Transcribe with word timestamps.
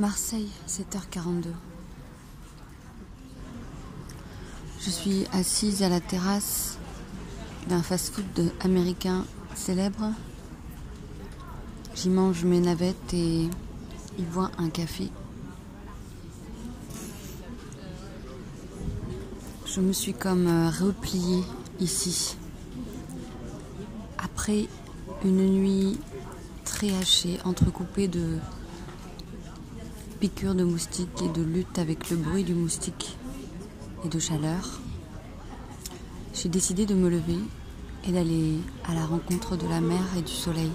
Marseille, 0.00 0.48
7h42. 0.66 1.48
Je 4.80 4.88
suis 4.88 5.26
assise 5.34 5.82
à 5.82 5.90
la 5.90 6.00
terrasse 6.00 6.78
d'un 7.68 7.82
fast-food 7.82 8.50
américain 8.60 9.26
célèbre. 9.54 10.10
J'y 11.94 12.08
mange 12.08 12.44
mes 12.44 12.60
navettes 12.60 13.12
et 13.12 13.50
y 14.18 14.22
bois 14.22 14.50
un 14.56 14.70
café. 14.70 15.10
Je 19.66 19.82
me 19.82 19.92
suis 19.92 20.14
comme 20.14 20.46
euh, 20.46 20.70
repliée 20.70 21.44
ici. 21.78 22.38
Après 24.16 24.66
une 25.26 25.46
nuit 25.46 25.98
très 26.64 26.90
hachée, 26.96 27.38
entrecoupée 27.44 28.08
de 28.08 28.38
piqûres 30.20 30.54
de 30.54 30.64
moustiques 30.64 31.22
et 31.22 31.28
de 31.28 31.42
lutte 31.42 31.78
avec 31.78 32.10
le 32.10 32.16
bruit 32.16 32.44
du 32.44 32.54
moustique 32.54 33.16
et 34.04 34.08
de 34.08 34.18
chaleur, 34.18 34.80
j'ai 36.34 36.50
décidé 36.50 36.84
de 36.84 36.94
me 36.94 37.08
lever 37.08 37.38
et 38.06 38.12
d'aller 38.12 38.58
à 38.86 38.94
la 38.94 39.06
rencontre 39.06 39.56
de 39.56 39.66
la 39.66 39.80
mer 39.80 40.02
et 40.18 40.22
du 40.22 40.32
soleil. 40.32 40.70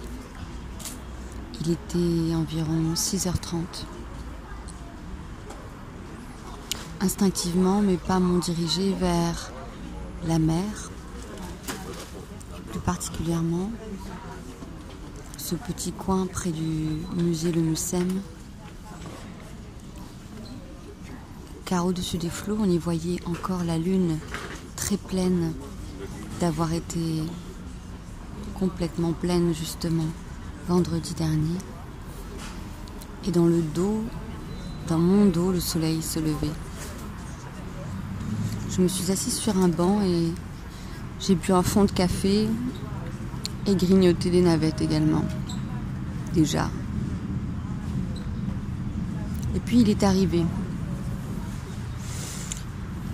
Il 1.62 1.72
était 1.72 2.36
environ 2.36 2.96
6h30. 2.96 3.64
Instinctivement, 7.02 7.82
mes 7.82 7.98
pas 7.98 8.20
m'ont 8.20 8.40
dirigé 8.40 8.94
vers 8.94 9.52
la 10.28 10.40
mer, 10.40 10.90
plus 12.72 12.80
particulièrement 12.80 13.70
ce 15.38 15.54
petit 15.54 15.92
coin 15.92 16.26
près 16.26 16.50
du 16.50 16.98
musée 17.16 17.52
Le 17.52 17.62
Mucem. 17.62 18.10
Au-dessus 21.84 22.18
des 22.18 22.30
flots, 22.30 22.58
on 22.60 22.70
y 22.70 22.78
voyait 22.78 23.20
encore 23.26 23.64
la 23.64 23.78
lune 23.78 24.18
très 24.76 24.98
pleine 24.98 25.52
d'avoir 26.40 26.72
été 26.74 27.22
complètement 28.58 29.12
pleine 29.12 29.54
justement 29.54 30.06
vendredi 30.68 31.14
dernier. 31.14 31.58
Et 33.28 33.32
dans 33.32 33.46
le 33.46 33.62
dos, 33.62 34.04
dans 34.88 34.98
mon 34.98 35.26
dos, 35.26 35.52
le 35.52 35.60
soleil 35.60 36.02
se 36.02 36.20
levait. 36.20 36.56
Je 38.72 38.82
me 38.82 38.88
suis 38.88 39.12
assise 39.12 39.36
sur 39.36 39.58
un 39.58 39.68
banc 39.68 40.02
et 40.02 40.32
j'ai 41.20 41.36
bu 41.36 41.52
un 41.52 41.64
fond 41.64 41.84
de 41.84 41.92
café 41.92 42.48
et 43.68 43.76
grignoter 43.76 44.30
des 44.30 44.42
navettes 44.42 44.82
également. 44.82 45.26
Déjà. 46.34 46.70
Et 49.56 49.60
puis 49.60 49.82
il 49.82 49.90
est 49.90 50.04
arrivé. 50.04 50.46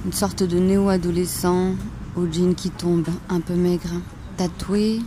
Une 0.03 0.13
sorte 0.13 0.41
de 0.41 0.57
néo-adolescent 0.57 1.75
au 2.16 2.25
jean 2.25 2.55
qui 2.55 2.71
tombe, 2.71 3.07
un 3.30 3.39
peu 3.39 3.53
maigre, 3.53 4.02
tatoué 4.35 4.99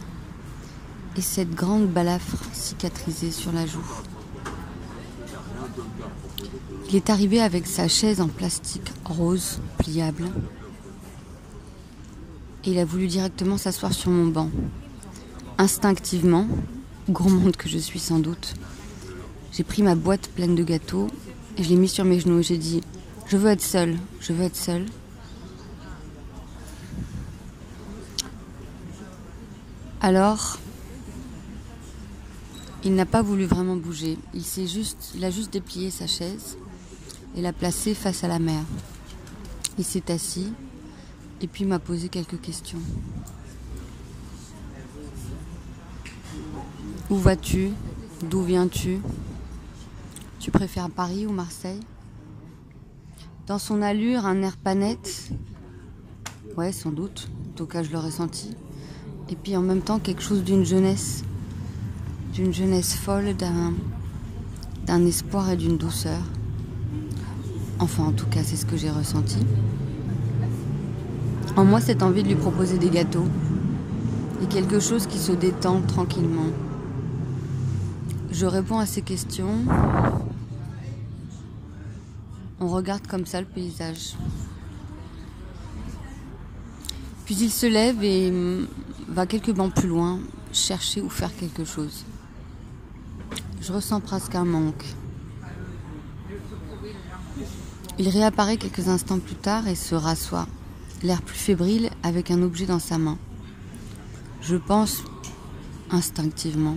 et 1.16 1.20
cette 1.20 1.52
grande 1.52 1.88
balafre 1.88 2.36
cicatrisée 2.52 3.32
sur 3.32 3.50
la 3.50 3.66
joue. 3.66 3.84
Il 6.88 6.96
est 6.96 7.10
arrivé 7.10 7.40
avec 7.40 7.66
sa 7.66 7.88
chaise 7.88 8.20
en 8.20 8.28
plastique 8.28 8.92
rose, 9.04 9.58
pliable. 9.78 10.30
Et 12.64 12.70
il 12.70 12.78
a 12.78 12.84
voulu 12.84 13.08
directement 13.08 13.58
s'asseoir 13.58 13.92
sur 13.92 14.10
mon 14.10 14.28
banc. 14.28 14.50
Instinctivement, 15.58 16.46
gourmande 17.10 17.56
que 17.56 17.68
je 17.68 17.78
suis 17.78 17.98
sans 17.98 18.20
doute, 18.20 18.54
j'ai 19.50 19.64
pris 19.64 19.82
ma 19.82 19.96
boîte 19.96 20.28
pleine 20.28 20.54
de 20.54 20.62
gâteaux 20.62 21.08
et 21.58 21.64
je 21.64 21.68
l'ai 21.68 21.76
mis 21.76 21.88
sur 21.88 22.04
mes 22.04 22.20
genoux 22.20 22.38
et 22.38 22.42
j'ai 22.44 22.58
dit 22.58 22.80
Je 23.34 23.38
veux 23.40 23.50
être 23.50 23.62
seule, 23.62 23.98
je 24.20 24.32
veux 24.32 24.44
être 24.44 24.54
seule. 24.54 24.86
Alors, 30.00 30.60
il 32.84 32.94
n'a 32.94 33.06
pas 33.06 33.22
voulu 33.22 33.44
vraiment 33.44 33.74
bouger. 33.74 34.18
Il 34.34 34.44
s'est 34.44 34.68
juste, 34.68 35.10
il 35.16 35.24
a 35.24 35.32
juste 35.32 35.52
déplié 35.52 35.90
sa 35.90 36.06
chaise 36.06 36.56
et 37.36 37.42
l'a 37.42 37.52
placée 37.52 37.92
face 37.94 38.22
à 38.22 38.28
la 38.28 38.38
mer. 38.38 38.62
Il 39.78 39.84
s'est 39.84 40.12
assis 40.12 40.52
et 41.40 41.48
puis 41.48 41.64
m'a 41.64 41.80
posé 41.80 42.08
quelques 42.08 42.40
questions. 42.40 42.82
Où 47.10 47.16
vas-tu? 47.16 47.70
D'où 48.22 48.44
viens-tu? 48.44 49.00
Tu 50.38 50.52
préfères 50.52 50.88
Paris 50.88 51.26
ou 51.26 51.32
Marseille? 51.32 51.80
Dans 53.46 53.58
son 53.58 53.82
allure, 53.82 54.24
un 54.24 54.40
air 54.40 54.56
pas 54.56 54.74
net. 54.74 55.30
Ouais, 56.56 56.72
sans 56.72 56.90
doute. 56.90 57.28
En 57.50 57.56
tout 57.56 57.66
cas, 57.66 57.82
je 57.82 57.92
l'aurais 57.92 58.10
senti. 58.10 58.56
Et 59.28 59.36
puis 59.36 59.54
en 59.54 59.60
même 59.60 59.82
temps, 59.82 59.98
quelque 59.98 60.22
chose 60.22 60.42
d'une 60.42 60.64
jeunesse. 60.64 61.24
D'une 62.32 62.54
jeunesse 62.54 62.94
folle, 62.94 63.34
d'un, 63.36 65.04
espoir 65.04 65.50
et 65.50 65.56
d'une 65.58 65.76
douceur. 65.76 66.22
Enfin, 67.80 68.04
en 68.04 68.12
tout 68.12 68.24
cas, 68.26 68.40
c'est 68.42 68.56
ce 68.56 68.64
que 68.64 68.78
j'ai 68.78 68.88
ressenti. 68.88 69.44
En 71.54 71.66
moi, 71.66 71.82
cette 71.82 72.02
envie 72.02 72.22
de 72.22 72.28
lui 72.28 72.36
proposer 72.36 72.78
des 72.78 72.88
gâteaux. 72.88 73.28
Et 74.42 74.46
quelque 74.46 74.80
chose 74.80 75.06
qui 75.06 75.18
se 75.18 75.32
détend 75.32 75.82
tranquillement. 75.82 76.50
Je 78.32 78.46
réponds 78.46 78.78
à 78.78 78.86
ces 78.86 79.02
questions. 79.02 79.66
Regarde 82.74 83.06
comme 83.06 83.24
ça 83.24 83.40
le 83.40 83.46
paysage. 83.46 84.16
Puis 87.24 87.36
il 87.36 87.50
se 87.52 87.66
lève 87.66 88.02
et 88.02 88.32
va 89.06 89.26
quelques 89.26 89.52
bancs 89.52 89.72
plus 89.72 89.86
loin 89.86 90.18
chercher 90.52 91.00
ou 91.00 91.08
faire 91.08 91.32
quelque 91.36 91.64
chose. 91.64 92.04
Je 93.60 93.72
ressens 93.72 94.00
presque 94.00 94.34
un 94.34 94.44
manque. 94.44 94.84
Il 98.00 98.08
réapparaît 98.08 98.56
quelques 98.56 98.88
instants 98.88 99.20
plus 99.20 99.36
tard 99.36 99.68
et 99.68 99.76
se 99.76 99.94
rassoit, 99.94 100.48
l'air 101.04 101.22
plus 101.22 101.38
fébrile 101.38 101.90
avec 102.02 102.32
un 102.32 102.42
objet 102.42 102.66
dans 102.66 102.80
sa 102.80 102.98
main. 102.98 103.18
Je 104.40 104.56
pense 104.56 105.04
instinctivement 105.92 106.76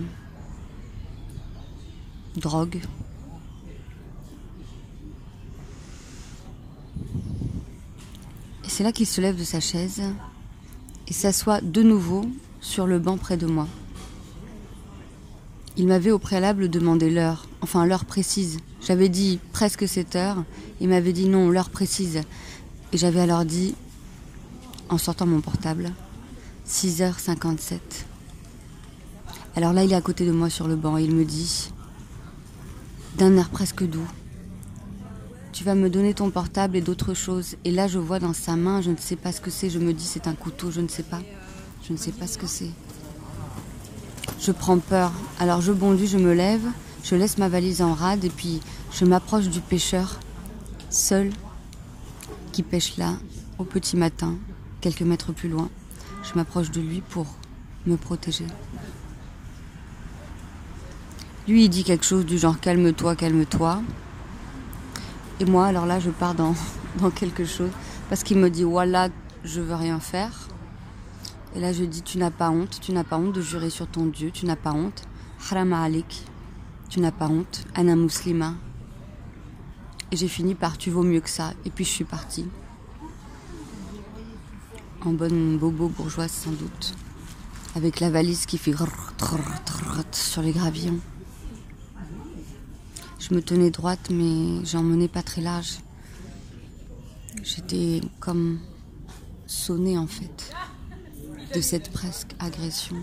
drogue. 2.36 2.82
Et 8.67 8.67
c'est 8.78 8.84
là 8.84 8.92
qu'il 8.92 9.08
se 9.08 9.20
lève 9.20 9.36
de 9.36 9.42
sa 9.42 9.58
chaise 9.58 10.02
et 11.08 11.12
s'assoit 11.12 11.60
de 11.60 11.82
nouveau 11.82 12.24
sur 12.60 12.86
le 12.86 13.00
banc 13.00 13.16
près 13.16 13.36
de 13.36 13.44
moi. 13.44 13.66
Il 15.76 15.88
m'avait 15.88 16.12
au 16.12 16.20
préalable 16.20 16.70
demandé 16.70 17.10
l'heure, 17.10 17.48
enfin 17.60 17.86
l'heure 17.86 18.04
précise. 18.04 18.58
J'avais 18.80 19.08
dit 19.08 19.40
presque 19.50 19.88
7 19.88 20.14
heures, 20.14 20.44
il 20.80 20.90
m'avait 20.90 21.12
dit 21.12 21.28
non, 21.28 21.50
l'heure 21.50 21.70
précise. 21.70 22.20
Et 22.92 22.98
j'avais 22.98 23.18
alors 23.18 23.44
dit, 23.44 23.74
en 24.90 24.96
sortant 24.96 25.26
mon 25.26 25.40
portable, 25.40 25.90
6h57. 26.68 27.80
Alors 29.56 29.72
là, 29.72 29.82
il 29.82 29.90
est 29.90 29.96
à 29.96 30.00
côté 30.00 30.24
de 30.24 30.30
moi 30.30 30.50
sur 30.50 30.68
le 30.68 30.76
banc 30.76 30.98
et 30.98 31.02
il 31.02 31.16
me 31.16 31.24
dit, 31.24 31.72
d'un 33.16 33.36
air 33.36 33.50
presque 33.50 33.82
doux. 33.82 34.06
Tu 35.58 35.64
vas 35.64 35.74
me 35.74 35.90
donner 35.90 36.14
ton 36.14 36.30
portable 36.30 36.76
et 36.76 36.80
d'autres 36.80 37.14
choses. 37.14 37.56
Et 37.64 37.72
là, 37.72 37.88
je 37.88 37.98
vois 37.98 38.20
dans 38.20 38.32
sa 38.32 38.54
main, 38.54 38.80
je 38.80 38.92
ne 38.92 38.96
sais 38.96 39.16
pas 39.16 39.32
ce 39.32 39.40
que 39.40 39.50
c'est. 39.50 39.70
Je 39.70 39.80
me 39.80 39.92
dis, 39.92 40.04
c'est 40.04 40.28
un 40.28 40.34
couteau, 40.34 40.70
je 40.70 40.80
ne 40.80 40.86
sais 40.86 41.02
pas. 41.02 41.18
Je 41.82 41.92
ne 41.92 41.98
sais 41.98 42.12
pas 42.12 42.28
ce 42.28 42.38
que 42.38 42.46
c'est. 42.46 42.70
Je 44.40 44.52
prends 44.52 44.78
peur. 44.78 45.10
Alors 45.40 45.60
je 45.60 45.72
bondis, 45.72 46.06
je 46.06 46.16
me 46.16 46.32
lève, 46.32 46.62
je 47.02 47.16
laisse 47.16 47.38
ma 47.38 47.48
valise 47.48 47.82
en 47.82 47.92
rade 47.92 48.24
et 48.24 48.28
puis 48.28 48.60
je 48.92 49.04
m'approche 49.04 49.48
du 49.48 49.60
pêcheur, 49.60 50.20
seul, 50.90 51.30
qui 52.52 52.62
pêche 52.62 52.96
là, 52.96 53.14
au 53.58 53.64
petit 53.64 53.96
matin, 53.96 54.36
quelques 54.80 55.02
mètres 55.02 55.32
plus 55.32 55.48
loin. 55.48 55.70
Je 56.22 56.34
m'approche 56.36 56.70
de 56.70 56.80
lui 56.80 57.00
pour 57.00 57.26
me 57.84 57.96
protéger. 57.96 58.46
Lui, 61.48 61.64
il 61.64 61.68
dit 61.68 61.82
quelque 61.82 62.06
chose 62.06 62.24
du 62.24 62.38
genre 62.38 62.60
calme-toi, 62.60 63.16
calme-toi. 63.16 63.82
Et 65.40 65.44
moi, 65.44 65.66
alors 65.66 65.86
là, 65.86 66.00
je 66.00 66.10
pars 66.10 66.34
dans, 66.34 66.54
quelque 67.14 67.44
chose. 67.44 67.70
Parce 68.08 68.24
qu'il 68.24 68.38
me 68.38 68.50
dit, 68.50 68.64
voilà, 68.64 69.08
je 69.44 69.60
veux 69.60 69.74
rien 69.74 70.00
faire. 70.00 70.48
Et 71.54 71.60
là, 71.60 71.72
je 71.72 71.84
dis, 71.84 72.02
tu 72.02 72.18
n'as 72.18 72.30
pas 72.30 72.50
honte, 72.50 72.80
tu 72.80 72.92
n'as 72.92 73.04
pas 73.04 73.16
honte 73.16 73.34
de 73.34 73.40
jurer 73.40 73.70
sur 73.70 73.86
ton 73.86 74.06
Dieu, 74.06 74.30
tu 74.32 74.46
n'as 74.46 74.56
pas 74.56 74.72
honte. 74.72 75.04
Haram 75.50 75.72
alik, 75.72 76.24
tu 76.88 77.00
n'as 77.00 77.12
pas 77.12 77.28
honte. 77.28 77.64
Anna 77.74 77.94
muslima. 77.94 78.54
Et 80.10 80.16
j'ai 80.16 80.28
fini 80.28 80.54
par, 80.54 80.76
tu 80.76 80.90
vaux 80.90 81.04
mieux 81.04 81.20
que 81.20 81.30
ça. 81.30 81.52
Et 81.64 81.70
puis 81.70 81.84
je 81.84 81.90
suis 81.90 82.04
partie. 82.04 82.46
En 85.04 85.12
bonne 85.12 85.56
bobo 85.58 85.88
bourgeoise, 85.88 86.32
sans 86.32 86.50
doute. 86.50 86.94
Avec 87.76 88.00
la 88.00 88.10
valise 88.10 88.46
qui 88.46 88.58
fait 88.58 88.74
sur 90.12 90.42
les 90.42 90.52
gravillons. 90.52 90.98
Je 93.28 93.34
me 93.34 93.42
tenais 93.42 93.70
droite, 93.70 94.08
mais 94.10 94.64
j'en 94.64 94.82
menais 94.82 95.08
pas 95.08 95.22
très 95.22 95.42
large. 95.42 95.80
J'étais 97.42 98.00
comme 98.20 98.58
sonnée 99.46 99.98
en 99.98 100.06
fait 100.06 100.50
de 101.54 101.60
cette 101.60 101.90
presque 101.90 102.34
agression. 102.38 102.96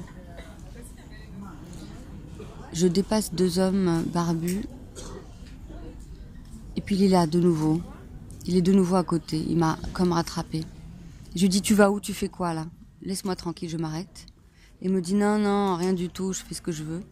Je 2.74 2.88
dépasse 2.88 3.36
deux 3.36 3.60
hommes 3.60 4.04
barbus. 4.12 4.66
Et 6.76 6.82
puis 6.82 6.96
il 6.96 7.04
est 7.04 7.10
là 7.10 7.28
de 7.28 7.40
nouveau. 7.40 7.82
Il 8.48 8.58
est 8.58 8.64
de 8.64 8.74
nouveau 8.74 8.96
à 8.96 9.04
côté. 9.04 9.38
Il 9.48 9.58
m'a 9.58 9.78
comme 9.94 10.12
rattrapé. 10.12 10.64
Je 11.36 11.42
lui 11.42 11.50
dis 11.50 11.62
Tu 11.62 11.76
vas 11.76 11.92
où? 11.92 12.00
Tu 12.00 12.16
fais 12.16 12.30
quoi 12.30 12.56
là? 12.56 12.66
Laisse-moi 13.04 13.36
tranquille, 13.36 13.70
je 13.70 13.78
m'arrête. 13.78 14.26
Il 14.82 14.90
me 14.90 15.02
dit 15.02 15.14
Non, 15.14 15.38
non, 15.38 15.76
rien 15.76 15.94
du 15.94 16.10
tout, 16.10 16.34
je 16.34 16.42
fais 16.42 16.56
ce 16.56 16.64
que 16.64 16.72
je 16.72 16.84
veux. 16.84 17.04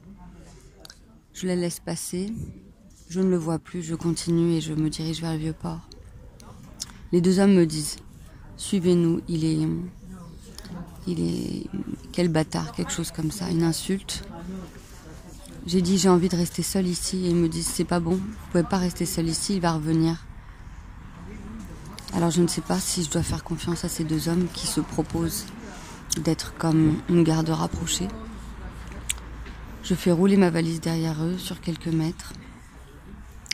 Je 1.34 1.46
la 1.46 1.56
laisse 1.56 1.80
passer. 1.80 2.34
Je 3.14 3.20
ne 3.20 3.30
le 3.30 3.38
vois 3.38 3.60
plus, 3.60 3.84
je 3.84 3.94
continue 3.94 4.54
et 4.54 4.60
je 4.60 4.74
me 4.74 4.90
dirige 4.90 5.22
vers 5.22 5.34
le 5.34 5.38
vieux 5.38 5.54
port. 5.54 5.82
Les 7.12 7.22
deux 7.22 7.38
hommes 7.38 7.54
me 7.54 7.68
disent 7.68 7.98
Suivez-nous, 8.58 9.22
il 9.28 9.46
est. 9.46 9.68
Il 11.06 11.20
est. 11.20 11.68
Quel 12.12 12.30
bâtard, 12.30 12.72
quelque 12.72 12.92
chose 12.92 13.12
comme 13.12 13.30
ça, 13.30 13.52
une 13.52 13.62
insulte. 13.62 14.24
J'ai 15.68 15.84
dit 15.84 16.00
j'ai 16.00 16.10
envie 16.10 16.28
de 16.28 16.36
rester 16.36 16.64
seule 16.64 16.88
ici 16.88 17.24
et 17.28 17.30
ils 17.30 17.36
me 17.36 17.50
disent 17.50 17.68
c'est 17.68 17.84
pas 17.84 18.00
bon, 18.00 18.16
vous 18.16 18.48
pouvez 18.52 18.64
pas 18.64 18.80
rester 18.80 19.06
seule 19.06 19.30
ici, 19.30 19.58
il 19.58 19.62
va 19.62 19.74
revenir. 19.74 20.26
Alors 22.16 22.32
je 22.32 22.42
ne 22.42 22.48
sais 22.48 22.62
pas 22.62 22.80
si 22.80 23.04
je 23.04 23.12
dois 23.12 23.22
faire 23.22 23.44
confiance 23.44 23.86
à 23.86 23.90
ces 23.90 24.06
deux 24.06 24.28
hommes 24.28 24.48
qui 24.56 24.66
se 24.66 24.82
proposent 24.82 25.46
d'être 26.18 26.56
comme 26.58 26.96
une 27.10 27.24
garde 27.24 27.50
rapprochée. 27.50 28.08
Je 29.84 29.94
fais 29.94 30.12
rouler 30.12 30.36
ma 30.36 30.50
valise 30.50 30.82
derrière 30.82 31.24
eux 31.24 31.38
sur 31.38 31.62
quelques 31.62 31.86
mètres 31.94 32.34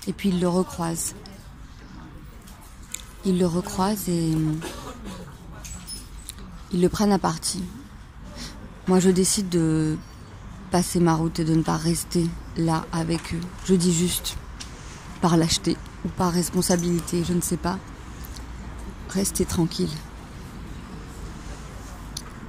et 0.07 0.13
puis 0.13 0.29
ils 0.29 0.39
le 0.39 0.47
recroisent. 0.47 1.15
Ils 3.25 3.37
le 3.37 3.45
recroisent 3.45 4.07
et 4.09 4.33
ils 6.71 6.81
le 6.81 6.89
prennent 6.89 7.11
à 7.11 7.19
partie. 7.19 7.63
Moi 8.87 8.99
je 8.99 9.09
décide 9.09 9.49
de 9.49 9.97
passer 10.71 10.99
ma 10.99 11.15
route 11.15 11.39
et 11.39 11.43
de 11.43 11.55
ne 11.55 11.63
pas 11.63 11.77
rester 11.77 12.27
là 12.57 12.85
avec 12.91 13.33
eux. 13.33 13.41
Je 13.65 13.75
dis 13.75 13.93
juste 13.93 14.37
par 15.21 15.37
lâcheté 15.37 15.77
ou 16.05 16.09
par 16.09 16.31
responsabilité, 16.31 17.23
je 17.23 17.33
ne 17.33 17.41
sais 17.41 17.57
pas. 17.57 17.77
Rester 19.09 19.45
tranquille. 19.45 19.89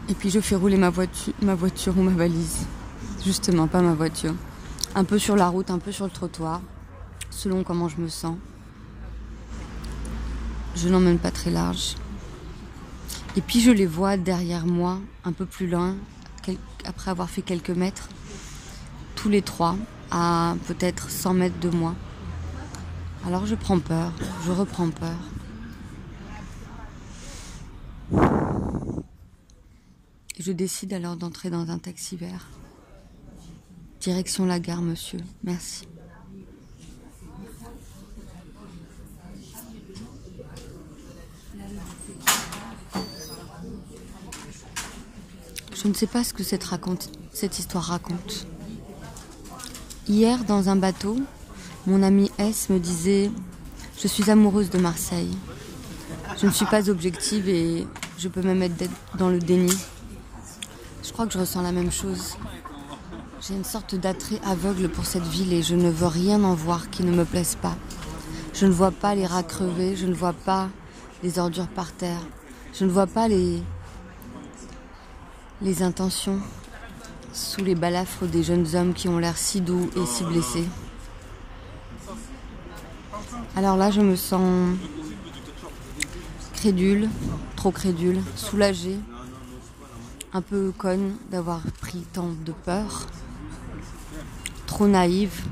Et 0.09 0.15
puis 0.15 0.31
je 0.31 0.41
fais 0.41 0.57
rouler 0.57 0.77
ma 0.77 0.91
voiture, 0.91 1.33
ma 1.41 1.55
voiture 1.55 1.97
ou 1.97 2.03
ma 2.03 2.13
valise. 2.13 2.67
Justement, 3.25 3.67
pas 3.67 3.81
ma 3.81 3.95
voiture. 3.95 4.35
Un 4.95 5.05
peu 5.05 5.19
sur 5.19 5.37
la 5.37 5.49
route, 5.49 5.71
un 5.71 5.79
peu 5.79 5.93
sur 5.93 6.05
le 6.05 6.11
trottoir, 6.11 6.61
selon 7.31 7.65
comment 7.65 7.89
je 7.89 7.99
me 7.99 8.09
sens. 8.09 8.37
Je 10.77 10.89
n'emmène 10.89 11.19
pas 11.19 11.31
très 11.31 11.51
large. 11.51 11.97
Et 13.37 13.41
puis 13.41 13.61
je 13.61 13.71
les 13.71 13.87
vois 13.87 14.17
derrière 14.17 14.67
moi, 14.67 15.01
un 15.25 15.33
peu 15.33 15.47
plus 15.47 15.69
loin, 15.69 15.97
après 16.85 17.11
avoir 17.11 17.29
fait 17.29 17.43
quelques 17.43 17.71
mètres, 17.71 18.09
tous 19.15 19.29
les 19.29 19.43
trois, 19.43 19.77
à 20.11 20.57
peut-être 20.67 21.11
100 21.11 21.35
mètres 21.35 21.61
de 21.61 21.71
moi. 21.71 21.95
Alors 23.27 23.47
je 23.47 23.55
prends 23.55 23.79
peur, 23.79 24.13
je 24.45 24.51
reprends 24.51 24.91
peur. 24.91 25.19
Je 30.39 30.53
décide 30.53 30.95
alors 30.95 31.17
d'entrer 31.17 31.51
dans 31.51 31.71
un 31.71 31.79
taxi 31.79 32.17
vert. 32.17 32.49
Direction 34.01 34.47
la 34.47 34.59
gare, 34.59 34.81
monsieur. 34.81 35.21
Merci. 35.45 35.87
Je 45.83 45.89
ne 45.89 45.95
sais 45.95 46.07
pas 46.07 46.25
ce 46.25 46.35
que 46.35 46.43
cette, 46.43 47.59
histoire 47.59 47.85
raconte. 47.85 48.47
Hier, 50.07 50.45
dans 50.45 50.69
un 50.69 50.77
bateau, 50.77 51.17
mon 51.87 52.03
ami 52.03 52.31
S 52.37 52.69
me 52.69 52.79
disait 52.79 53.31
Je 53.99 54.07
suis 54.07 54.31
amoureuse 54.31 54.69
de 54.69 54.77
Marseille. 54.77 55.31
Je 56.37 56.47
ne 56.47 56.51
suis 56.51 56.67
pas 56.67 56.91
objective 56.91 57.49
et 57.49 57.87
je 58.19 58.29
peux 58.29 58.43
même 58.43 58.61
être 58.61 58.91
dans 59.17 59.31
le 59.31 59.39
déni. 59.39 59.73
Je 61.03 61.13
crois 61.13 61.27
que 61.27 61.33
je 61.33 61.39
ressens 61.39 61.63
la 61.63 61.73
même 61.73 61.91
chose. 61.91 62.37
J'ai 63.41 63.55
une 63.55 63.65
sorte 63.65 63.95
d'attrait 63.95 64.41
aveugle 64.45 64.91
pour 64.91 65.07
cette 65.07 65.27
ville 65.27 65.55
et 65.55 65.63
je 65.63 65.77
ne 65.77 65.89
veux 65.89 66.09
rien 66.09 66.45
en 66.45 66.55
voir 66.55 66.91
qui 66.91 67.05
ne 67.05 67.11
me 67.11 67.25
plaise 67.25 67.57
pas. 67.57 67.77
Je 68.53 68.67
ne 68.67 68.73
vois 68.73 68.91
pas 68.91 69.15
les 69.15 69.25
rats 69.25 69.43
crevés, 69.43 69.97
je 69.97 70.05
ne 70.05 70.15
vois 70.15 70.35
pas 70.35 70.69
les 71.23 71.39
ordures 71.39 71.69
par 71.69 71.91
terre, 71.93 72.21
je 72.75 72.85
ne 72.85 72.91
vois 72.91 73.07
pas 73.07 73.29
les, 73.29 73.63
les 75.63 75.83
intentions 75.83 76.39
sous 77.33 77.63
les 77.63 77.75
balafres 77.75 78.27
des 78.27 78.43
jeunes 78.43 78.75
hommes 78.75 78.95
qui 78.95 79.09
ont 79.09 79.19
l'air 79.19 79.37
si 79.37 79.61
doux 79.61 79.91
et 79.97 80.07
si 80.07 80.25
blessés. 80.25 80.67
Alors 83.57 83.77
là, 83.77 83.91
je 83.91 84.01
me 84.01 84.17
sens 84.17 84.77
crédule, 86.55 87.09
trop 87.57 87.71
crédule, 87.71 88.21
soulagée, 88.37 88.99
un 90.33 90.43
peu 90.43 90.73
conne 90.77 91.17
d'avoir 91.31 91.61
pris 91.81 92.07
tant 92.13 92.31
de 92.45 92.53
peur, 92.53 93.07
trop 94.67 94.87
naïve 94.87 95.43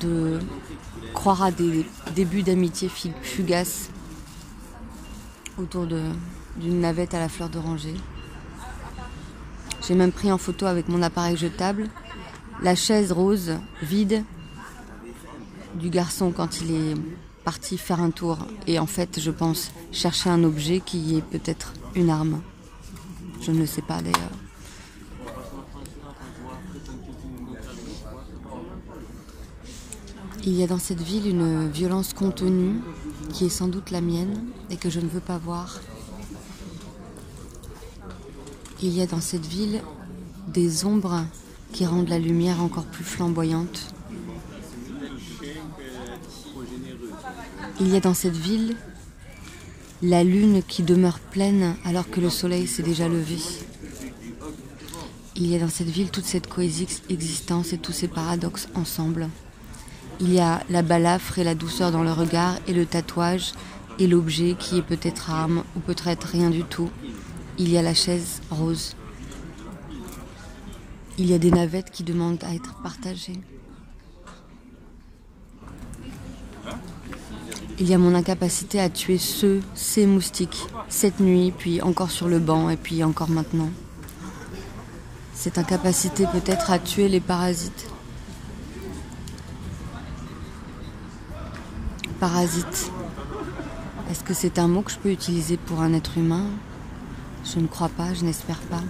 de 0.00 0.40
croire 1.14 1.42
à 1.42 1.50
des 1.50 1.86
débuts 2.14 2.42
d'amitié 2.42 2.88
fugaces 3.22 3.90
autour 5.58 5.86
d'une 5.86 6.80
navette 6.80 7.14
à 7.14 7.20
la 7.20 7.28
fleur 7.28 7.48
d'oranger. 7.48 7.94
J'ai 9.92 9.98
même 9.98 10.10
pris 10.10 10.32
en 10.32 10.38
photo 10.38 10.64
avec 10.64 10.88
mon 10.88 11.02
appareil 11.02 11.36
jetable 11.36 11.90
la 12.62 12.74
chaise 12.74 13.12
rose 13.12 13.58
vide 13.82 14.24
du 15.74 15.90
garçon 15.90 16.32
quand 16.34 16.62
il 16.62 16.70
est 16.70 16.94
parti 17.44 17.76
faire 17.76 18.00
un 18.00 18.10
tour 18.10 18.38
et 18.66 18.78
en 18.78 18.86
fait 18.86 19.20
je 19.20 19.30
pense 19.30 19.70
chercher 19.90 20.30
un 20.30 20.44
objet 20.44 20.80
qui 20.80 21.18
est 21.18 21.20
peut-être 21.20 21.74
une 21.94 22.08
arme. 22.08 22.40
Je 23.42 23.50
ne 23.50 23.58
le 23.58 23.66
sais 23.66 23.82
pas 23.82 24.00
d'ailleurs. 24.00 24.16
Il 30.42 30.54
y 30.54 30.62
a 30.62 30.66
dans 30.66 30.78
cette 30.78 31.02
ville 31.02 31.28
une 31.28 31.68
violence 31.68 32.14
contenue 32.14 32.80
qui 33.28 33.44
est 33.44 33.50
sans 33.50 33.68
doute 33.68 33.90
la 33.90 34.00
mienne 34.00 34.46
et 34.70 34.78
que 34.78 34.88
je 34.88 35.00
ne 35.00 35.08
veux 35.08 35.20
pas 35.20 35.36
voir 35.36 35.80
il 38.82 38.96
y 38.96 39.00
a 39.00 39.06
dans 39.06 39.20
cette 39.20 39.46
ville 39.46 39.80
des 40.48 40.84
ombres 40.84 41.24
qui 41.72 41.86
rendent 41.86 42.08
la 42.08 42.18
lumière 42.18 42.60
encore 42.60 42.84
plus 42.84 43.04
flamboyante. 43.04 43.94
Il 47.80 47.88
y 47.88 47.96
a 47.96 48.00
dans 48.00 48.14
cette 48.14 48.36
ville 48.36 48.76
la 50.02 50.24
lune 50.24 50.62
qui 50.66 50.82
demeure 50.82 51.20
pleine 51.20 51.76
alors 51.84 52.10
que 52.10 52.20
le 52.20 52.28
soleil 52.28 52.66
s'est 52.66 52.82
déjà 52.82 53.08
levé. 53.08 53.38
Il 55.36 55.46
y 55.46 55.54
a 55.54 55.60
dans 55.60 55.68
cette 55.68 55.88
ville 55.88 56.10
toute 56.10 56.24
cette 56.24 56.48
coexistence 56.48 57.72
et 57.72 57.78
tous 57.78 57.92
ces 57.92 58.08
paradoxes 58.08 58.68
ensemble. 58.74 59.28
Il 60.20 60.32
y 60.32 60.40
a 60.40 60.62
la 60.70 60.82
balafre 60.82 61.38
et 61.38 61.44
la 61.44 61.54
douceur 61.54 61.92
dans 61.92 62.02
le 62.02 62.12
regard 62.12 62.56
et 62.66 62.72
le 62.72 62.84
tatouage 62.84 63.52
et 64.00 64.08
l'objet 64.08 64.56
qui 64.58 64.78
est 64.78 64.82
peut-être 64.82 65.30
arme 65.30 65.62
ou 65.76 65.80
peut-être 65.80 66.26
rien 66.26 66.50
du 66.50 66.64
tout 66.64 66.90
il 67.62 67.70
y 67.70 67.78
a 67.78 67.82
la 67.82 67.94
chaise 67.94 68.40
rose. 68.50 68.96
Il 71.16 71.30
y 71.30 71.34
a 71.34 71.38
des 71.38 71.52
navettes 71.52 71.92
qui 71.92 72.02
demandent 72.02 72.42
à 72.42 72.52
être 72.52 72.74
partagées. 72.82 73.38
Il 77.78 77.88
y 77.88 77.94
a 77.94 77.98
mon 77.98 78.16
incapacité 78.16 78.80
à 78.80 78.90
tuer 78.90 79.16
ceux, 79.16 79.60
ces 79.76 80.06
moustiques, 80.06 80.66
cette 80.88 81.20
nuit, 81.20 81.52
puis 81.56 81.80
encore 81.82 82.10
sur 82.10 82.26
le 82.26 82.40
banc, 82.40 82.68
et 82.68 82.76
puis 82.76 83.04
encore 83.04 83.30
maintenant. 83.30 83.70
Cette 85.32 85.56
incapacité 85.56 86.26
peut-être 86.32 86.72
à 86.72 86.80
tuer 86.80 87.08
les 87.08 87.20
parasites. 87.20 87.88
Parasite. 92.18 92.90
Est-ce 94.10 94.24
que 94.24 94.34
c'est 94.34 94.58
un 94.58 94.66
mot 94.66 94.82
que 94.82 94.90
je 94.90 94.98
peux 94.98 95.12
utiliser 95.12 95.56
pour 95.56 95.80
un 95.80 95.92
être 95.92 96.18
humain? 96.18 96.46
Je 97.44 97.58
ne 97.58 97.66
crois 97.66 97.88
pas, 97.88 98.14
je 98.14 98.24
n'espère 98.24 98.60
pas. 98.60 98.82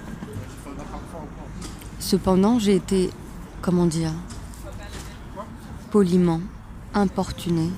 Cependant, 1.98 2.58
j'ai 2.58 2.76
été, 2.76 3.10
comment 3.60 3.86
dire, 3.86 4.12
poliment, 5.90 6.40
importunée. 6.94 7.70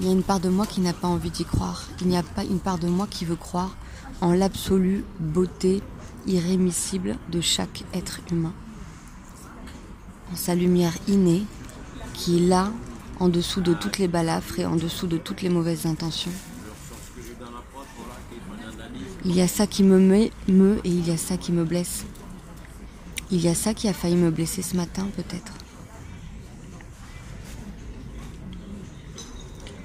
Il 0.00 0.06
y 0.06 0.10
a 0.10 0.12
une 0.12 0.22
part 0.22 0.40
de 0.40 0.48
moi 0.48 0.66
qui 0.66 0.80
n'a 0.80 0.92
pas 0.92 1.08
envie 1.08 1.30
d'y 1.30 1.44
croire. 1.44 1.84
Il 2.00 2.08
n'y 2.08 2.16
a 2.16 2.22
pas 2.22 2.44
une 2.44 2.58
part 2.58 2.78
de 2.78 2.88
moi 2.88 3.06
qui 3.08 3.24
veut 3.24 3.36
croire 3.36 3.76
en 4.20 4.32
l'absolue 4.32 5.04
beauté 5.18 5.82
irrémissible 6.26 7.16
de 7.30 7.40
chaque 7.40 7.84
être 7.94 8.20
humain. 8.30 8.52
En 10.32 10.36
sa 10.36 10.54
lumière 10.54 10.94
innée, 11.08 11.44
qui 12.14 12.38
est 12.38 12.48
là, 12.48 12.70
en 13.18 13.28
dessous 13.28 13.60
de 13.60 13.74
toutes 13.74 13.98
les 13.98 14.08
balafres 14.08 14.58
et 14.60 14.66
en 14.66 14.76
dessous 14.76 15.06
de 15.06 15.18
toutes 15.18 15.42
les 15.42 15.50
mauvaises 15.50 15.86
intentions. 15.86 16.32
Il 19.24 19.34
y 19.34 19.42
a 19.42 19.48
ça 19.48 19.66
qui 19.66 19.82
me 19.82 19.98
met, 19.98 20.30
me 20.48 20.78
et 20.84 20.88
il 20.88 21.06
y 21.06 21.10
a 21.10 21.18
ça 21.18 21.36
qui 21.36 21.52
me 21.52 21.64
blesse. 21.64 22.04
Il 23.30 23.40
y 23.40 23.48
a 23.48 23.54
ça 23.54 23.74
qui 23.74 23.86
a 23.86 23.92
failli 23.92 24.16
me 24.16 24.30
blesser 24.30 24.62
ce 24.62 24.76
matin, 24.76 25.06
peut-être. 25.14 25.52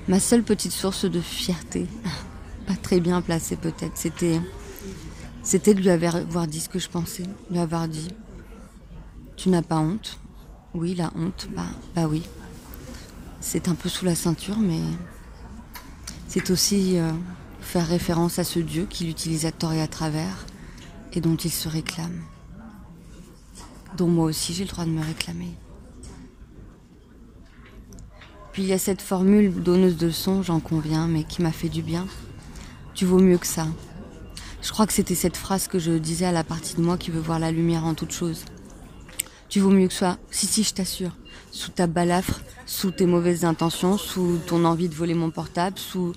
Ma 0.08 0.20
seule 0.20 0.44
petite 0.44 0.72
source 0.72 1.06
de 1.06 1.20
fierté, 1.20 1.88
pas 2.68 2.76
très 2.76 3.00
bien 3.00 3.22
placée 3.22 3.56
peut-être, 3.56 3.98
c'était, 3.98 4.40
c'était 5.42 5.74
de 5.74 5.82
lui 5.82 5.90
avoir 5.90 6.48
dit 6.48 6.60
ce 6.60 6.70
que 6.70 6.80
je 6.80 6.90
pensais, 6.90 7.24
lui 7.50 7.58
avoir 7.58 7.88
dit 7.88 8.10
Tu 9.36 9.50
n'as 9.50 9.64
pas 9.64 9.78
honte 9.78 10.20
Oui, 10.76 10.94
la 10.94 11.12
honte, 11.16 11.50
bah, 11.56 11.66
bah 11.96 12.08
oui. 12.08 12.22
C'est 13.42 13.68
un 13.68 13.76
peu 13.76 13.90
sous 13.90 14.06
la 14.06 14.16
ceinture, 14.16 14.60
mais 14.60 14.80
c'est 16.28 16.52
aussi 16.52 17.00
euh, 17.00 17.12
faire 17.66 17.88
référence 17.88 18.40
à 18.40 18.44
ce 18.44 18.60
Dieu 18.60 18.88
qui 18.90 19.06
l'utilise 19.06 19.46
à 19.46 19.52
tort 19.52 19.74
et 19.74 19.82
à 19.82 19.88
travers 19.88 20.46
et 21.14 21.22
dont 21.22 21.36
il 21.36 21.52
se 21.52 21.68
réclame 21.68 22.22
dont 23.96 24.08
moi 24.08 24.26
aussi 24.26 24.54
j'ai 24.54 24.64
le 24.64 24.70
droit 24.70 24.86
de 24.86 24.90
me 24.90 25.04
réclamer. 25.04 25.54
Puis 28.52 28.64
il 28.64 28.70
y 28.70 28.74
a 28.74 28.78
cette 28.78 29.02
formule 29.02 29.54
donneuse 29.54 29.98
de 29.98 30.10
son, 30.10 30.42
j'en 30.42 30.60
conviens, 30.60 31.08
mais 31.08 31.24
qui 31.24 31.42
m'a 31.42 31.52
fait 31.52 31.70
du 31.70 31.82
bien. 31.82 32.08
Tu 32.94 33.06
vaux 33.06 33.20
mieux 33.20 33.38
que 33.38 33.48
ça. 33.48 33.68
Je 34.62 34.72
crois 34.72 34.88
que 34.88 34.94
c'était 34.94 35.16
cette 35.16 35.36
phrase 35.36 35.68
que 35.68 35.78
je 35.78 35.92
disais 35.92 36.26
à 36.26 36.32
la 36.32 36.44
partie 36.44 36.76
de 36.76 36.82
moi 36.82 36.98
qui 36.98 37.12
veut 37.12 37.20
voir 37.20 37.40
la 37.40 37.52
lumière 37.52 37.84
en 37.86 37.94
toute 37.94 38.12
chose. 38.12 38.46
Tu 39.50 39.60
vaux 39.60 39.70
mieux 39.70 39.88
que 39.88 39.94
ça. 39.94 40.18
Si, 40.32 40.48
si, 40.48 40.64
je 40.64 40.74
t'assure. 40.74 41.12
Sous 41.52 41.72
ta 41.72 41.88
balafre, 41.88 42.42
sous 42.66 42.92
tes 42.92 43.06
mauvaises 43.06 43.46
intentions, 43.46 43.98
sous 43.98 44.40
ton 44.48 44.64
envie 44.66 44.90
de 44.90 44.96
voler 44.96 45.14
mon 45.14 45.32
portable, 45.32 45.78
sous 45.78 46.14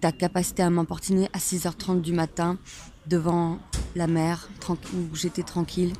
ta 0.00 0.12
capacité 0.12 0.62
à 0.62 0.70
m'emportiner 0.70 1.28
à 1.32 1.38
6h30 1.38 2.00
du 2.00 2.12
matin 2.12 2.58
devant 3.06 3.58
la 3.94 4.06
mer, 4.06 4.48
où 4.94 5.14
j'étais 5.14 5.42
tranquille, 5.42 5.92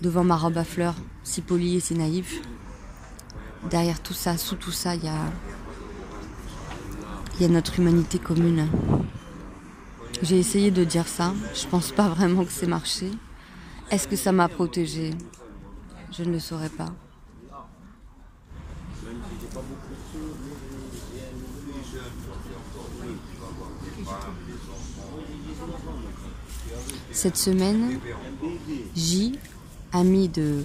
devant 0.00 0.24
ma 0.24 0.36
robe 0.36 0.58
à 0.58 0.64
fleurs, 0.64 0.96
si 1.24 1.40
polie 1.40 1.76
et 1.76 1.80
si 1.80 1.94
naïve. 1.94 2.32
Derrière 3.70 4.02
tout 4.02 4.14
ça, 4.14 4.36
sous 4.36 4.56
tout 4.56 4.72
ça, 4.72 4.94
il 4.94 5.04
y 5.04 5.08
a, 5.08 5.18
y 7.40 7.44
a 7.44 7.48
notre 7.48 7.78
humanité 7.78 8.18
commune. 8.18 8.68
J'ai 10.22 10.38
essayé 10.38 10.70
de 10.70 10.84
dire 10.84 11.08
ça. 11.08 11.32
Je 11.54 11.66
pense 11.66 11.90
pas 11.90 12.08
vraiment 12.08 12.44
que 12.44 12.52
c'est 12.52 12.66
marché. 12.66 13.10
Est-ce 13.90 14.06
que 14.06 14.16
ça 14.16 14.32
m'a 14.32 14.48
protégée? 14.48 15.10
Je 16.12 16.22
ne 16.22 16.32
le 16.32 16.38
saurais 16.38 16.68
pas. 16.68 16.92
Cette 27.12 27.36
semaine, 27.36 27.98
J 28.96 29.38
amie 29.92 30.28
de 30.28 30.64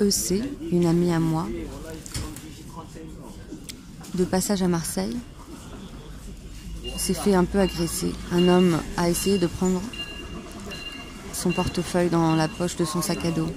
EC, 0.00 0.42
une 0.70 0.86
amie 0.86 1.12
à 1.12 1.20
moi, 1.20 1.46
de 4.14 4.24
passage 4.24 4.62
à 4.62 4.68
Marseille, 4.68 5.16
s'est 6.96 7.14
fait 7.14 7.34
un 7.34 7.44
peu 7.44 7.60
agresser. 7.60 8.12
Un 8.32 8.48
homme 8.48 8.78
a 8.96 9.08
essayé 9.08 9.38
de 9.38 9.46
prendre 9.46 9.80
son 11.32 11.50
portefeuille 11.50 12.10
dans 12.10 12.34
la 12.36 12.48
poche 12.48 12.76
de 12.76 12.84
son 12.84 13.02
sac 13.02 13.24
à 13.24 13.30
dos. 13.30 13.48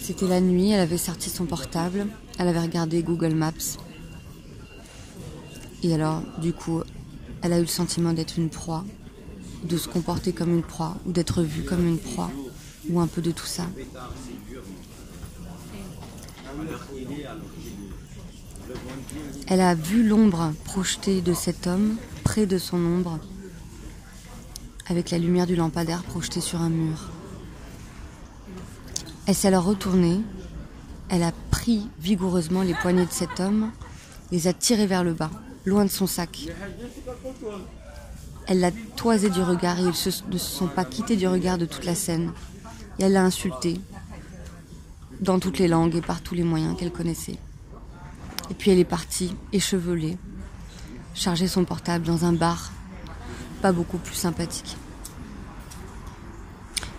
C'était 0.00 0.26
la 0.26 0.40
nuit, 0.40 0.70
elle 0.70 0.80
avait 0.80 0.98
sorti 0.98 1.30
son 1.30 1.46
portable, 1.46 2.06
elle 2.38 2.48
avait 2.48 2.60
regardé 2.60 3.02
Google 3.02 3.34
Maps. 3.34 3.52
Et 5.82 5.94
alors, 5.94 6.22
du 6.40 6.52
coup, 6.52 6.82
elle 7.42 7.52
a 7.52 7.58
eu 7.58 7.62
le 7.62 7.66
sentiment 7.66 8.12
d'être 8.12 8.38
une 8.38 8.50
proie 8.50 8.84
de 9.64 9.76
se 9.76 9.88
comporter 9.88 10.32
comme 10.32 10.54
une 10.54 10.62
proie 10.62 10.96
ou 11.06 11.12
d'être 11.12 11.42
vue 11.42 11.64
comme 11.64 11.86
une 11.86 11.98
proie 11.98 12.30
ou 12.88 13.00
un 13.00 13.06
peu 13.06 13.20
de 13.20 13.30
tout 13.30 13.46
ça. 13.46 13.66
Elle 19.46 19.60
a 19.60 19.74
vu 19.74 20.06
l'ombre 20.06 20.52
projetée 20.64 21.20
de 21.20 21.34
cet 21.34 21.66
homme 21.66 21.96
près 22.24 22.46
de 22.46 22.58
son 22.58 22.78
ombre 22.78 23.18
avec 24.86 25.10
la 25.10 25.18
lumière 25.18 25.46
du 25.46 25.56
lampadaire 25.56 26.02
projetée 26.02 26.40
sur 26.40 26.60
un 26.60 26.68
mur. 26.68 27.10
Elle 29.26 29.34
s'est 29.34 29.48
alors 29.48 29.64
retournée, 29.64 30.20
elle 31.08 31.22
a 31.22 31.32
pris 31.50 31.88
vigoureusement 32.00 32.62
les 32.62 32.74
poignets 32.74 33.06
de 33.06 33.12
cet 33.12 33.38
homme, 33.38 33.70
les 34.32 34.46
a 34.48 34.52
tirés 34.52 34.86
vers 34.86 35.04
le 35.04 35.12
bas, 35.12 35.30
loin 35.64 35.84
de 35.84 35.90
son 35.90 36.06
sac. 36.06 36.48
Elle 38.46 38.60
l'a 38.60 38.70
toisé 38.96 39.30
du 39.30 39.42
regard 39.42 39.78
et 39.78 39.82
ils 39.82 39.86
ne 39.86 39.92
se 39.92 40.10
sont 40.38 40.66
pas 40.66 40.84
quittés 40.84 41.16
du 41.16 41.26
regard 41.28 41.58
de 41.58 41.66
toute 41.66 41.84
la 41.84 41.94
scène. 41.94 42.32
Et 42.98 43.04
elle 43.04 43.12
l'a 43.12 43.24
insulté 43.24 43.80
dans 45.20 45.38
toutes 45.38 45.58
les 45.58 45.68
langues 45.68 45.96
et 45.96 46.00
par 46.00 46.22
tous 46.22 46.34
les 46.34 46.42
moyens 46.42 46.76
qu'elle 46.76 46.92
connaissait. 46.92 47.36
Et 48.50 48.54
puis 48.54 48.70
elle 48.70 48.78
est 48.78 48.84
partie, 48.84 49.34
échevelée, 49.52 50.16
charger 51.14 51.46
son 51.46 51.64
portable 51.64 52.04
dans 52.04 52.24
un 52.24 52.32
bar 52.32 52.72
pas 53.60 53.72
beaucoup 53.72 53.98
plus 53.98 54.14
sympathique. 54.14 54.76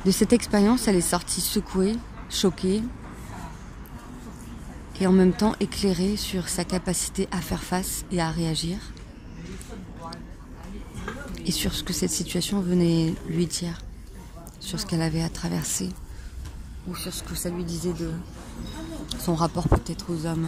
De 0.06 0.12
cette 0.12 0.34
expérience, 0.34 0.88
elle 0.88 0.96
est 0.96 1.02
sortie 1.02 1.42
secouée, 1.42 1.96
choquée 2.30 2.82
et 5.02 5.08
en 5.08 5.12
même 5.12 5.34
temps 5.34 5.56
éclairée 5.60 6.16
sur 6.16 6.48
sa 6.48 6.64
capacité 6.64 7.28
à 7.32 7.42
faire 7.42 7.64
face 7.64 8.06
et 8.12 8.22
à 8.22 8.30
réagir 8.30 8.78
et 11.44 11.52
sur 11.52 11.74
ce 11.74 11.84
que 11.84 11.92
cette 11.92 12.12
situation 12.12 12.62
venait 12.62 13.16
lui 13.28 13.48
dire, 13.48 13.82
sur 14.60 14.80
ce 14.80 14.86
qu'elle 14.86 15.02
avait 15.02 15.24
à 15.24 15.30
traverser, 15.30 15.90
ou 16.88 16.96
sur 16.96 17.12
ce 17.12 17.24
que 17.24 17.34
ça 17.34 17.50
lui 17.50 17.64
disait 17.64 17.94
de 17.94 18.12
son 19.20 19.34
rapport 19.34 19.68
peut-être 19.68 20.12
aux 20.14 20.28
hommes 20.28 20.48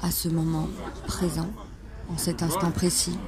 à 0.00 0.10
ce 0.10 0.28
moment 0.28 0.68
présent, 1.06 1.50
en 2.08 2.16
cet 2.16 2.42
instant 2.42 2.70
précis, 2.70 3.18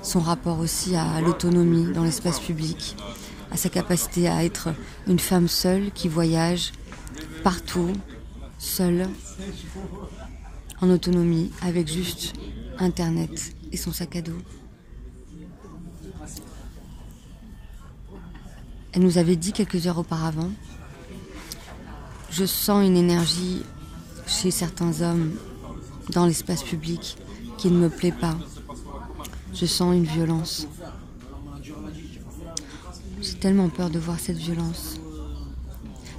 son 0.00 0.20
rapport 0.20 0.60
aussi 0.60 0.94
à 0.94 1.20
l'autonomie 1.20 1.92
dans 1.92 2.04
l'espace 2.04 2.38
public, 2.38 2.96
à 3.50 3.56
sa 3.56 3.68
capacité 3.68 4.28
à 4.28 4.44
être 4.44 4.68
une 5.08 5.18
femme 5.18 5.48
seule 5.48 5.90
qui 5.92 6.06
voyage 6.06 6.70
partout, 7.42 7.90
seule, 8.58 9.08
en 10.80 10.90
autonomie, 10.90 11.50
avec 11.62 11.88
juste 11.88 12.34
Internet 12.78 13.54
et 13.72 13.76
son 13.76 13.92
sac 13.92 14.16
à 14.16 14.22
dos. 14.22 14.38
Elle 18.92 19.02
nous 19.02 19.18
avait 19.18 19.36
dit 19.36 19.52
quelques 19.52 19.86
heures 19.86 19.98
auparavant, 19.98 20.50
je 22.30 22.44
sens 22.44 22.86
une 22.86 22.96
énergie 22.96 23.62
chez 24.26 24.50
certains 24.50 25.00
hommes 25.00 25.32
dans 26.10 26.26
l'espace 26.26 26.62
public 26.62 27.16
qui 27.58 27.70
ne 27.70 27.78
me 27.78 27.88
plaît 27.88 28.12
pas. 28.12 28.36
Je 29.54 29.66
sens 29.66 29.94
une 29.94 30.04
violence. 30.04 30.66
J'ai 33.22 33.34
tellement 33.34 33.68
peur 33.68 33.90
de 33.90 33.98
voir 33.98 34.20
cette 34.20 34.36
violence. 34.36 35.00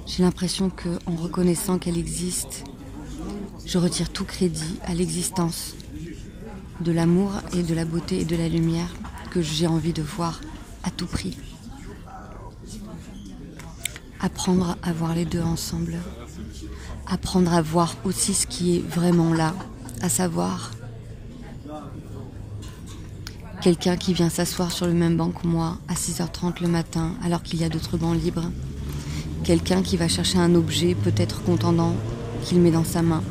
J'ai 0.08 0.22
l'impression 0.22 0.70
que, 0.70 0.88
en 1.04 1.14
reconnaissant 1.14 1.78
qu'elle 1.78 1.98
existe, 1.98 2.64
je 3.66 3.76
retire 3.76 4.08
tout 4.10 4.24
crédit 4.24 4.78
à 4.84 4.94
l'existence 4.94 5.74
de 6.80 6.92
l'amour 6.92 7.32
et 7.52 7.62
de 7.62 7.74
la 7.74 7.84
beauté 7.84 8.20
et 8.20 8.24
de 8.24 8.34
la 8.34 8.48
lumière 8.48 8.88
que 9.30 9.42
j'ai 9.42 9.66
envie 9.66 9.92
de 9.92 10.00
voir 10.00 10.40
à 10.82 10.90
tout 10.90 11.06
prix. 11.06 11.36
Apprendre 14.18 14.78
à 14.82 14.92
voir 14.94 15.14
les 15.14 15.26
deux 15.26 15.42
ensemble, 15.42 15.98
apprendre 17.06 17.52
à 17.52 17.60
voir 17.60 17.94
aussi 18.04 18.32
ce 18.32 18.46
qui 18.46 18.76
est 18.76 18.80
vraiment 18.80 19.34
là, 19.34 19.54
à 20.00 20.08
savoir 20.08 20.70
quelqu'un 23.60 23.98
qui 23.98 24.14
vient 24.14 24.30
s'asseoir 24.30 24.72
sur 24.72 24.86
le 24.86 24.94
même 24.94 25.18
banc 25.18 25.32
que 25.32 25.46
moi 25.46 25.76
à 25.86 25.94
6h30 25.94 26.62
le 26.62 26.68
matin 26.68 27.12
alors 27.22 27.42
qu'il 27.42 27.60
y 27.60 27.64
a 27.64 27.68
d'autres 27.68 27.98
bancs 27.98 28.16
libres, 28.16 28.50
quelqu'un 29.44 29.82
qui 29.82 29.96
va 29.96 30.08
chercher 30.08 30.38
un 30.38 30.54
objet 30.54 30.94
peut-être 30.94 31.42
contendant 31.42 31.94
qu'il 32.42 32.60
met 32.60 32.70
dans 32.70 32.84
sa 32.84 33.02
main, 33.02 33.22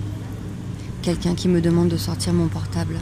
quelqu'un 1.01 1.35
qui 1.35 1.47
me 1.47 1.61
demande 1.61 1.89
de 1.89 1.97
sortir 1.97 2.33
mon 2.33 2.47
portable. 2.47 2.99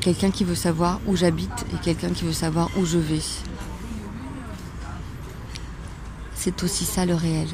Quelqu'un 0.00 0.30
qui 0.30 0.44
veut 0.44 0.56
savoir 0.56 1.00
où 1.06 1.16
j'habite 1.16 1.64
et 1.72 1.76
quelqu'un 1.82 2.10
qui 2.10 2.24
veut 2.24 2.32
savoir 2.32 2.68
où 2.76 2.84
je 2.84 2.98
vais. 2.98 3.20
C'est 6.34 6.62
aussi 6.64 6.84
ça 6.84 7.06
le 7.06 7.14
réel. 7.14 7.48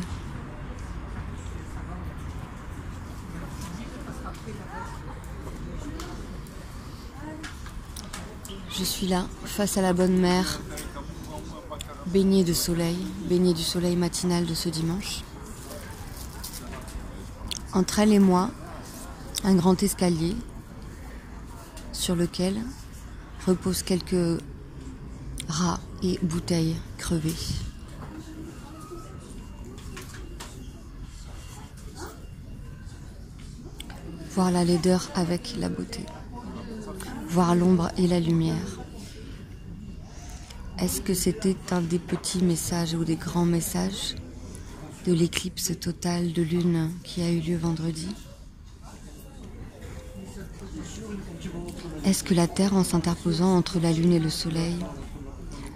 Je 8.78 8.84
suis 8.84 9.08
là, 9.08 9.26
face 9.44 9.76
à 9.76 9.82
la 9.82 9.92
bonne 9.92 10.16
mère, 10.16 10.60
Baigné 12.12 12.42
de 12.42 12.54
soleil, 12.54 12.96
baigné 13.28 13.52
du 13.52 13.62
soleil 13.62 13.94
matinal 13.94 14.46
de 14.46 14.54
ce 14.54 14.70
dimanche. 14.70 15.20
Entre 17.74 17.98
elle 17.98 18.14
et 18.14 18.18
moi, 18.18 18.50
un 19.44 19.54
grand 19.54 19.82
escalier 19.82 20.34
sur 21.92 22.16
lequel 22.16 22.56
reposent 23.46 23.82
quelques 23.82 24.40
rats 25.48 25.80
et 26.02 26.18
bouteilles 26.22 26.76
crevées. 26.96 27.34
Voir 34.30 34.50
la 34.50 34.64
laideur 34.64 35.10
avec 35.14 35.56
la 35.58 35.68
beauté. 35.68 36.06
Voir 37.28 37.54
l'ombre 37.54 37.90
et 37.98 38.06
la 38.06 38.18
lumière. 38.18 38.78
Est-ce 40.80 41.00
que 41.00 41.12
c'était 41.12 41.56
un 41.72 41.80
des 41.80 41.98
petits 41.98 42.42
messages 42.42 42.94
ou 42.94 43.04
des 43.04 43.16
grands 43.16 43.44
messages 43.44 44.14
de 45.06 45.12
l'éclipse 45.12 45.72
totale 45.80 46.32
de 46.32 46.42
lune 46.42 46.90
qui 47.02 47.20
a 47.22 47.30
eu 47.30 47.40
lieu 47.40 47.56
vendredi? 47.56 48.06
Est-ce 52.04 52.22
que 52.22 52.32
la 52.32 52.46
Terre, 52.46 52.74
en 52.74 52.84
s'interposant 52.84 53.56
entre 53.56 53.80
la 53.80 53.90
lune 53.90 54.12
et 54.12 54.20
le 54.20 54.30
soleil, 54.30 54.76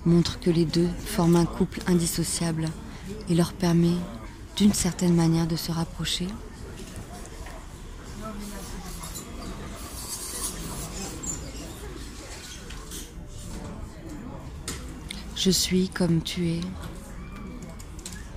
montre 0.06 0.38
que 0.38 0.50
les 0.50 0.64
deux 0.64 0.88
forment 1.04 1.36
un 1.36 1.46
couple 1.46 1.80
indissociable 1.88 2.68
et 3.28 3.34
leur 3.34 3.52
permet 3.52 3.96
d'une 4.56 4.72
certaine 4.72 5.14
manière 5.14 5.48
de 5.48 5.56
se 5.56 5.72
rapprocher? 5.72 6.28
Je 15.44 15.50
suis 15.50 15.88
comme 15.88 16.22
tu 16.22 16.50
es, 16.50 16.60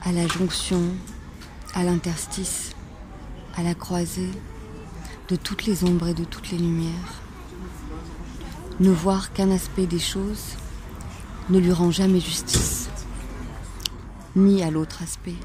à 0.01 0.11
la 0.11 0.27
jonction, 0.27 0.81
à 1.75 1.83
l'interstice, 1.83 2.71
à 3.55 3.61
la 3.61 3.75
croisée 3.75 4.31
de 5.29 5.35
toutes 5.35 5.67
les 5.67 5.83
ombres 5.83 6.07
et 6.07 6.15
de 6.15 6.23
toutes 6.23 6.49
les 6.49 6.57
lumières. 6.57 7.21
Ne 8.79 8.89
voir 8.89 9.33
qu'un 9.33 9.51
aspect 9.51 9.85
des 9.85 9.99
choses 9.99 10.55
ne 11.51 11.59
lui 11.59 11.71
rend 11.71 11.91
jamais 11.91 12.19
justice, 12.19 12.89
ni 14.35 14.63
à 14.63 14.71
l'autre 14.71 15.03
aspect. 15.03 15.37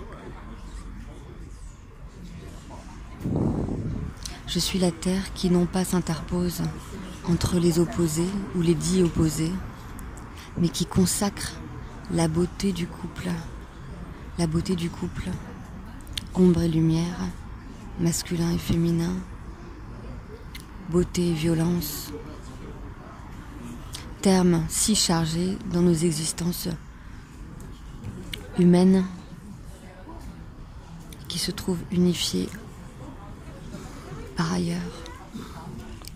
Je 4.46 4.58
suis 4.58 4.78
la 4.78 4.92
terre 4.92 5.34
qui 5.34 5.50
non 5.50 5.66
pas 5.66 5.84
s'interpose 5.84 6.62
entre 7.28 7.58
les 7.58 7.78
opposés 7.78 8.30
ou 8.56 8.62
les 8.62 8.74
dits 8.74 9.02
opposés, 9.02 9.52
mais 10.60 10.68
qui 10.68 10.86
consacre 10.86 11.54
la 12.12 12.28
beauté 12.28 12.72
du 12.72 12.86
couple, 12.86 13.30
la 14.38 14.46
beauté 14.46 14.76
du 14.76 14.90
couple, 14.90 15.30
ombre 16.34 16.62
et 16.62 16.68
lumière, 16.68 17.18
masculin 17.98 18.50
et 18.52 18.58
féminin, 18.58 19.14
beauté 20.90 21.28
et 21.28 21.32
violence, 21.32 22.12
termes 24.20 24.64
si 24.68 24.94
chargés 24.94 25.56
dans 25.72 25.80
nos 25.80 25.94
existences 25.94 26.68
humaines 28.58 29.04
qui 31.28 31.38
se 31.38 31.50
trouvent 31.50 31.82
unifiées 31.90 32.48
par 34.36 34.52
ailleurs 34.52 34.80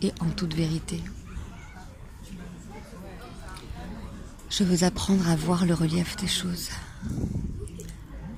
et 0.02 0.12
en 0.20 0.28
toute 0.30 0.54
vérité. 0.54 1.00
Je 4.56 4.62
veux 4.62 4.84
apprendre 4.84 5.28
à 5.28 5.34
voir 5.34 5.66
le 5.66 5.74
relief 5.74 6.14
des 6.14 6.28
choses, 6.28 6.68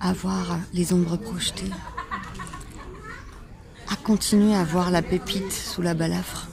à 0.01 0.15
voir 0.15 0.59
les 0.73 0.95
ombres 0.95 1.19
projetées, 1.19 1.71
à 3.93 3.97
continuer 3.97 4.55
à 4.55 4.65
voir 4.65 4.91
la 4.91 5.03
pépite 5.03 5.53
sous 5.53 5.83
la 5.83 5.93
balafre. 5.93 6.49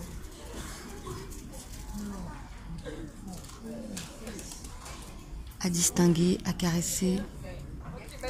à 5.62 5.70
distinguer, 5.70 6.40
à 6.44 6.52
caresser, 6.52 7.22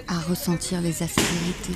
à 0.07 0.19
ressentir 0.19 0.81
les 0.81 1.01
aspérités. 1.01 1.73